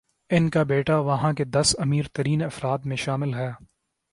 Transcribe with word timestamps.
ان 0.29 0.49
کا 0.49 0.63
بیٹا 0.63 0.99
وہاں 0.99 1.33
کے 1.33 1.43
دس 1.43 1.75
امیرترین 1.79 2.43
افراد 2.43 2.79
میں 2.85 2.95
شامل 2.95 3.33
ہے۔ 3.33 3.51